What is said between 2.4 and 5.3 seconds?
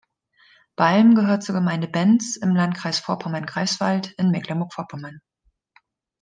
Landkreis Vorpommern-Greifswald in Mecklenburg-Vorpommern.